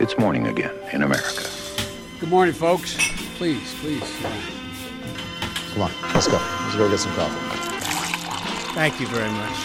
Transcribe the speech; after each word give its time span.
It's 0.00 0.16
morning 0.16 0.46
again 0.46 0.70
in 0.92 1.02
America. 1.02 1.42
Good 2.20 2.30
morning, 2.30 2.54
folks. 2.54 2.96
Please, 3.36 3.74
please. 3.80 4.08
Come 5.72 5.82
on, 5.82 5.90
let's 6.14 6.28
go. 6.28 6.38
Let's 6.38 6.76
go 6.76 6.88
get 6.88 7.00
some 7.00 7.12
coffee. 7.14 7.40
Thank 8.74 9.00
you 9.00 9.08
very 9.08 9.30
much. 9.30 9.58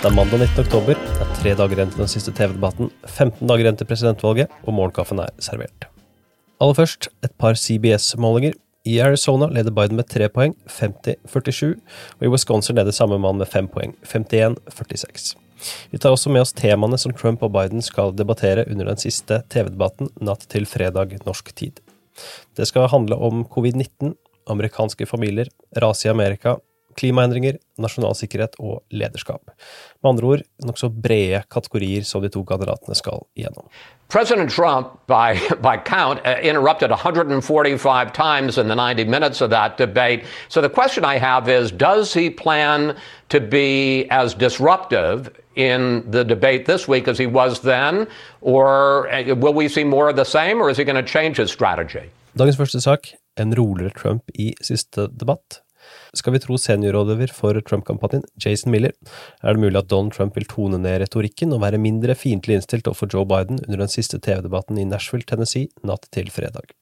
Det 0.00 0.04
er 0.08 0.14
mandag 0.16 0.38
19. 0.38 0.64
oktober. 0.64 0.94
Det 0.94 1.26
er 1.26 1.34
tre 1.42 1.52
dager 1.54 1.76
igjen 1.76 1.92
til 1.92 2.00
den 2.00 2.08
siste 2.08 2.32
TV-debatten, 2.32 2.88
15 3.04 3.48
dager 3.48 3.66
igjen 3.66 3.76
til 3.76 3.90
presidentvalget, 3.90 4.56
og 4.64 4.74
morgenkaffen 4.78 5.20
er 5.20 5.28
servert. 5.38 5.90
Aller 6.60 6.80
først 6.80 7.10
et 7.22 7.36
par 7.36 7.54
CBS-målinger. 7.54 8.56
I 8.88 8.98
Arizona 9.04 9.50
leder 9.52 9.76
Biden 9.76 10.00
med 10.00 10.08
tre 10.08 10.30
poeng, 10.32 10.56
50-47, 10.72 11.74
og 12.16 12.24
i 12.24 12.32
Wisconsin 12.32 12.80
leder 12.80 12.96
samme 12.96 13.20
mann 13.20 13.36
med 13.36 13.52
fem 13.52 13.68
poeng, 13.68 13.92
51-46. 14.08 15.36
Vi 15.90 15.98
tar 15.98 16.14
også 16.14 16.32
med 16.32 16.44
oss 16.44 16.54
temaene 16.56 16.98
som 17.00 17.14
Trump 17.16 17.42
og 17.46 17.52
Biden 17.54 17.84
skal 17.84 18.14
debattere 18.16 18.66
under 18.70 18.92
den 18.92 19.00
siste 19.00 19.42
TV-debatten 19.52 20.12
natt 20.24 20.46
til 20.52 20.66
fredag 20.68 21.16
norsk 21.26 21.52
tid. 21.56 21.80
Det 22.56 22.66
skal 22.68 22.90
handle 22.92 23.16
om 23.16 23.44
covid-19, 23.48 24.14
amerikanske 24.50 25.06
familier, 25.08 25.50
rase 25.76 26.08
i 26.08 26.12
Amerika, 26.12 26.56
klimaendringer, 26.98 27.58
nasjonal 27.80 28.14
sikkerhet 28.18 28.56
og 28.58 28.82
lederskap. 28.90 29.52
Med 30.02 30.10
andre 30.10 30.26
ord 30.26 30.44
nokså 30.66 30.90
brede 30.90 31.42
kategorier 31.52 32.04
som 32.06 32.22
de 32.22 32.30
to 32.32 32.44
kandidatene 32.44 32.96
skal 32.98 33.26
igjennom. 33.38 33.68
President 34.10 34.50
Trump, 34.50 34.98
by, 35.06 35.38
by 35.62 35.76
count, 35.76 36.18
uh, 36.26 36.36
interrupted 36.42 36.90
145 36.90 38.12
times 38.12 38.58
in 38.58 38.68
the 38.68 38.74
90 38.74 39.04
minutes 39.04 39.40
of 39.40 39.50
that 39.50 39.78
debate. 39.78 40.24
So 40.48 40.60
the 40.60 40.68
question 40.68 41.04
I 41.04 41.18
have 41.18 41.48
is 41.48 41.70
Does 41.70 42.12
he 42.12 42.28
plan 42.28 42.96
to 43.28 43.40
be 43.40 44.06
as 44.10 44.34
disruptive 44.34 45.30
in 45.54 46.04
the 46.10 46.24
debate 46.24 46.66
this 46.66 46.88
week 46.88 47.06
as 47.06 47.18
he 47.18 47.26
was 47.26 47.60
then? 47.60 48.08
Or 48.40 49.08
uh, 49.12 49.34
will 49.36 49.54
we 49.54 49.68
see 49.68 49.84
more 49.84 50.08
of 50.08 50.16
the 50.16 50.24
same, 50.24 50.60
or 50.60 50.70
is 50.70 50.76
he 50.76 50.84
going 50.84 51.04
to 51.04 51.12
change 51.12 51.36
his 51.36 51.50
strategy? 51.50 52.10
Dagens 52.38 52.56
første 52.56 52.80
sak 52.80 53.08
en 53.36 53.54
roligere 53.58 53.90
Trump 53.90 54.22
i 54.34 54.52
siste 54.62 55.08
debatt. 55.20 55.62
Skal 56.16 56.34
vi 56.34 56.42
tro 56.42 56.58
seniorrådgiver 56.60 57.32
for 57.34 57.60
Trump-kampanjen, 57.66 58.26
Jason 58.42 58.74
Miller, 58.74 58.94
er 59.42 59.56
det 59.56 59.62
mulig 59.62 59.80
at 59.80 59.90
Donald 59.92 60.16
Trump 60.16 60.36
vil 60.38 60.48
tone 60.50 60.80
ned 60.82 61.00
retorikken 61.04 61.54
og 61.56 61.62
være 61.64 61.80
mindre 61.82 62.16
fiendtlig 62.18 62.58
innstilt 62.58 62.90
overfor 62.90 63.10
Joe 63.12 63.28
Biden 63.28 63.62
under 63.66 63.84
den 63.84 63.92
siste 63.92 64.20
TV-debatten 64.22 64.78
i 64.80 64.88
Nashville, 64.88 65.26
Tennessee, 65.26 65.70
natt 65.86 66.08
til 66.14 66.30
fredag. 66.34 66.74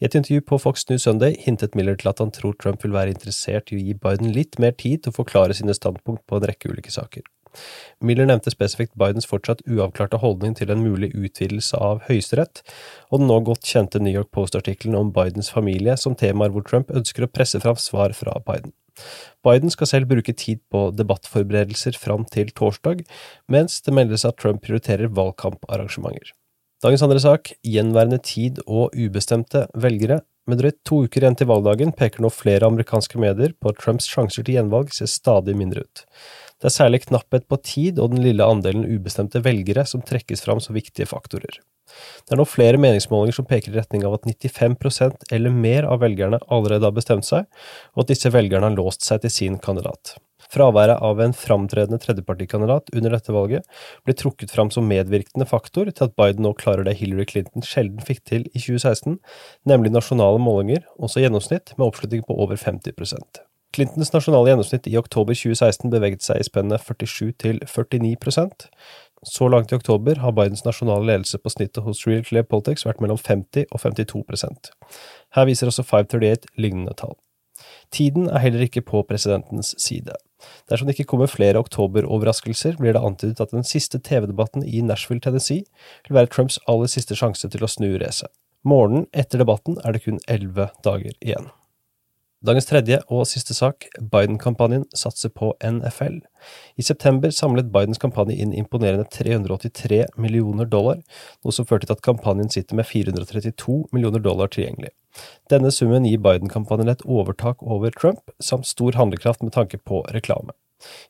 I 0.00 0.06
et 0.06 0.14
intervju 0.14 0.44
på 0.46 0.58
Fox 0.62 0.84
News 0.90 1.06
Sunday 1.08 1.34
hintet 1.42 1.74
Miller 1.74 1.96
til 1.98 2.12
at 2.12 2.20
han 2.22 2.30
tror 2.34 2.54
Trump 2.62 2.84
vil 2.84 2.94
være 2.94 3.14
interessert 3.16 3.72
i 3.72 3.78
å 3.78 3.82
gi 3.82 3.96
Biden 3.98 4.34
litt 4.36 4.60
mer 4.62 4.76
tid 4.78 5.02
til 5.02 5.14
å 5.14 5.18
forklare 5.20 5.56
sine 5.58 5.74
standpunkt 5.74 6.22
på 6.26 6.38
en 6.38 6.46
rekke 6.46 6.70
ulike 6.70 6.94
saker. 6.94 7.26
Miller 8.00 8.28
nevnte 8.28 8.52
spesifikt 8.52 8.94
Bidens 8.98 9.28
fortsatt 9.28 9.62
uavklarte 9.66 10.20
holdning 10.22 10.56
til 10.58 10.72
en 10.72 10.82
mulig 10.84 11.12
utvidelse 11.16 11.78
av 11.80 12.02
Høyesterett, 12.08 12.62
og 13.10 13.22
den 13.22 13.30
nå 13.30 13.40
godt 13.46 13.66
kjente 13.66 14.02
New 14.02 14.14
York 14.14 14.32
Post-artikkelen 14.36 14.98
om 14.98 15.12
Bidens 15.16 15.52
familie 15.52 15.96
som 16.00 16.16
temaer 16.18 16.54
hvor 16.54 16.66
Trump 16.66 16.92
ønsker 16.94 17.26
å 17.26 17.30
presse 17.32 17.60
fram 17.62 17.78
svar 17.80 18.16
fra 18.16 18.38
Biden. 18.46 18.74
Biden 19.44 19.70
skal 19.72 19.90
selv 19.90 20.08
bruke 20.10 20.32
tid 20.32 20.62
på 20.72 20.88
debattforberedelser 20.96 21.98
fram 22.00 22.24
til 22.32 22.50
torsdag, 22.56 23.04
mens 23.52 23.80
det 23.84 23.94
meldes 23.94 24.24
at 24.28 24.38
Trump 24.40 24.64
prioriterer 24.64 25.12
valgkamparrangementer. 25.12 26.32
Dagens 26.84 27.04
andre 27.04 27.20
sak, 27.22 27.52
gjenværende 27.64 28.18
tid 28.20 28.60
og 28.66 28.96
ubestemte 28.96 29.66
velgere. 29.74 30.20
Med 30.46 30.60
drøyt 30.60 30.78
to 30.86 31.00
uker 31.06 31.24
igjen 31.24 31.36
til 31.38 31.48
valgdagen 31.50 31.92
peker 31.96 32.22
nå 32.22 32.30
flere 32.30 32.68
amerikanske 32.70 33.18
medier 33.18 33.54
på 33.58 33.72
at 33.72 33.80
Trumps 33.82 34.06
sjanser 34.06 34.46
til 34.46 34.54
gjenvalg 34.54 34.92
ser 34.94 35.10
stadig 35.10 35.56
mindre 35.58 35.82
ut. 35.82 36.04
Det 36.62 36.70
er 36.70 36.76
særlig 36.76 37.02
knapphet 37.08 37.48
på 37.50 37.58
tid 37.66 37.98
og 37.98 38.12
den 38.14 38.22
lille 38.22 38.46
andelen 38.46 38.86
ubestemte 38.86 39.42
velgere 39.42 39.84
som 39.90 40.04
trekkes 40.06 40.46
fram 40.46 40.62
som 40.62 40.78
viktige 40.78 41.08
faktorer. 41.10 41.58
Det 42.26 42.34
er 42.34 42.40
nå 42.40 42.46
flere 42.48 42.80
meningsmålinger 42.82 43.36
som 43.36 43.48
peker 43.48 43.74
i 43.74 43.80
retning 43.80 44.06
av 44.06 44.16
at 44.16 44.26
95% 44.28 45.28
eller 45.34 45.54
mer 45.54 45.86
av 45.90 46.00
velgerne 46.02 46.40
allerede 46.46 46.86
har 46.88 46.94
bestemt 46.94 47.26
seg, 47.26 47.46
og 47.94 48.04
at 48.04 48.14
disse 48.14 48.30
velgerne 48.34 48.70
har 48.70 48.78
låst 48.78 49.06
seg 49.06 49.22
til 49.22 49.34
sin 49.34 49.58
kandidat. 49.62 50.16
Fraværet 50.52 51.02
av 51.02 51.20
en 51.22 51.34
framtredende 51.36 51.98
tredjepartikandidat 52.02 52.92
under 52.94 53.16
dette 53.16 53.34
valget 53.34 53.66
ble 54.06 54.16
trukket 54.18 54.54
fram 54.54 54.70
som 54.74 54.86
medvirkende 54.90 55.48
faktor 55.48 55.90
til 55.90 56.08
at 56.08 56.14
Biden 56.18 56.46
nå 56.46 56.54
klarer 56.58 56.86
det 56.86 56.98
Hillary 57.00 57.26
Clinton 57.32 57.66
sjelden 57.66 58.04
fikk 58.04 58.22
til 58.28 58.46
i 58.52 58.60
2016, 58.60 59.18
nemlig 59.66 59.94
nasjonale 59.94 60.40
målinger, 60.42 60.86
også 61.00 61.24
gjennomsnitt, 61.24 61.74
med 61.76 61.88
oppslutning 61.88 62.24
på 62.26 62.38
over 62.38 62.58
50% 62.60 63.44
Clintons 63.76 64.12
nasjonale 64.14 64.48
gjennomsnitt 64.48 64.86
i 64.88 64.96
oktober 64.96 65.36
2016 65.36 65.90
beveget 65.92 66.24
seg 66.24 66.40
i 66.40 66.46
spennet 66.46 66.80
47 66.80 67.34
til 67.42 67.60
49% 67.68 68.68
Så 69.26 69.48
langt 69.52 69.72
i 69.72 69.76
oktober 69.76 70.22
har 70.22 70.32
Bidens 70.36 70.64
nasjonale 70.64 71.04
ledelse 71.10 71.40
på 71.42 71.52
snittet 71.52 71.84
hos 71.84 72.06
Real 72.06 72.24
Clear 72.24 72.46
Politics 72.48 72.86
vært 72.86 73.02
mellom 73.04 73.20
50 73.20 73.68
og 73.68 73.82
52% 73.82 74.70
Her 75.36 75.48
viser 75.50 75.68
også 75.68 75.84
538 75.84 76.56
lignende 76.56 76.94
tall. 76.96 77.18
Tiden 77.92 78.30
er 78.30 78.42
heller 78.42 78.64
ikke 78.64 78.84
på 78.84 79.02
presidentens 79.08 79.74
side. 79.80 80.14
Dersom 80.70 80.88
det 80.88 80.96
ikke 80.96 81.10
kommer 81.12 81.30
flere 81.30 81.60
oktoberoverraskelser, 81.62 82.78
blir 82.80 82.96
det 82.96 83.02
antydet 83.02 83.42
at 83.42 83.54
den 83.54 83.66
siste 83.66 84.00
TV-debatten 84.02 84.66
i 84.66 84.82
Nashville, 84.84 85.22
Tennessee, 85.24 85.64
vil 86.08 86.18
være 86.18 86.32
Trumps 86.32 86.58
aller 86.68 86.90
siste 86.92 87.16
sjanse 87.18 87.48
til 87.52 87.64
å 87.64 87.70
snu 87.70 87.94
racet. 88.02 88.32
Morgenen 88.66 89.06
etter 89.14 89.40
debatten 89.40 89.78
er 89.86 89.94
det 89.94 90.02
kun 90.04 90.18
elleve 90.26 90.70
dager 90.84 91.14
igjen. 91.20 91.52
Dagens 92.44 92.66
tredje 92.68 92.98
og 93.08 93.22
siste 93.24 93.54
sak, 93.56 93.86
Biden-kampanjen 93.96 94.82
satser 94.92 95.30
på 95.32 95.54
NFL. 95.64 96.18
I 96.76 96.84
september 96.84 97.32
samlet 97.32 97.70
Bidens 97.72 98.00
kampanje 98.02 98.36
inn 98.36 98.52
imponerende 98.52 99.06
383 99.08 100.02
millioner 100.20 100.68
dollar, 100.68 101.00
noe 101.40 101.56
som 101.56 101.64
førte 101.64 101.88
til 101.88 101.96
at 101.96 102.04
kampanjen 102.04 102.52
sitter 102.52 102.76
med 102.76 102.84
432 102.90 103.78
millioner 103.96 104.20
dollar 104.20 104.52
tilgjengelig. 104.52 104.92
Denne 105.48 105.72
summen 105.72 106.04
gir 106.04 106.20
Biden-kampanjen 106.20 106.92
et 106.92 107.06
overtak 107.08 107.64
over 107.64 107.94
Trump, 107.96 108.28
samt 108.38 108.68
stor 108.68 109.00
handlekraft 109.00 109.40
med 109.40 109.56
tanke 109.56 109.80
på 109.80 110.04
reklame. 110.12 110.52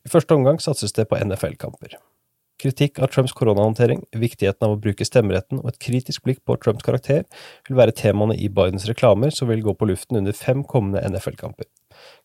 I 0.07 0.13
første 0.13 0.39
omgang 0.39 0.63
satses 0.63 0.95
det 0.95 1.09
på 1.11 1.19
NFL-kamper. 1.19 1.99
Kritikk 2.62 2.99
av 3.05 3.11
Trumps 3.12 3.34
koronahåndtering, 3.37 4.06
viktigheten 4.17 4.65
av 4.65 4.75
å 4.75 4.81
bruke 4.81 5.05
stemmeretten 5.05 5.61
og 5.61 5.69
et 5.75 5.81
kritisk 5.83 6.25
blikk 6.25 6.41
på 6.49 6.56
Trumps 6.62 6.87
karakter 6.87 7.27
vil 7.69 7.77
være 7.77 7.93
temaene 7.97 8.37
i 8.41 8.49
Bidens 8.49 8.87
reklamer 8.89 9.34
som 9.34 9.50
vil 9.53 9.61
gå 9.65 9.75
på 9.77 9.89
luften 9.91 10.22
under 10.22 10.37
fem 10.37 10.65
kommende 10.65 11.05
NFL-kamper. 11.05 11.69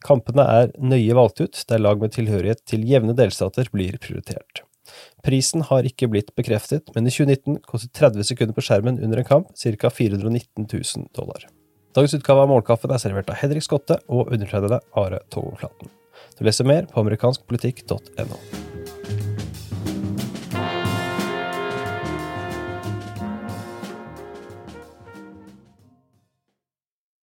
Kampene 0.08 0.47
er 0.47 0.72
nøye 0.80 1.16
valgt 1.18 1.44
ut, 1.44 1.64
der 1.68 1.84
lag 1.84 2.00
med 2.00 2.16
tilhørighet 2.16 2.64
til 2.68 2.88
jevne 2.88 3.16
delstater 3.18 3.68
blir 3.75 4.00
prioritert. 4.00 4.64
Prisen 5.24 5.66
har 5.68 5.88
ikke 5.88 6.09
blitt 6.12 6.31
bekreftet, 6.36 6.91
men 6.96 7.08
i 7.08 7.14
2019 7.14 7.62
kostet 7.68 7.94
30 8.00 8.28
sekunder 8.31 8.56
på 8.56 8.64
skjermen 8.66 9.00
under 9.03 9.22
en 9.22 9.28
kamp 9.28 9.52
ca. 9.52 9.91
419 10.00 10.68
000 10.68 11.12
dollar. 11.18 11.47
Dagens 11.91 12.16
utgave 12.16 12.46
av 12.46 12.52
Målkaffen 12.52 12.91
er 12.96 13.03
servert 13.03 13.31
av 13.31 13.40
Henrik 13.44 13.68
Skotte 13.68 14.00
og 14.08 14.31
undertegnede 14.31 14.80
Are 14.96 15.24
Togoflaten. 15.31 15.91
Du 16.40 16.46
leser 16.47 16.68
mer 16.68 16.88
på 16.88 17.03
amerikanskpolitikk.no. 17.03 18.61